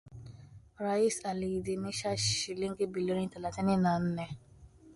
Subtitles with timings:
[0.77, 4.37] Rais aliidhinisha shilingi bilioni thelathini na nne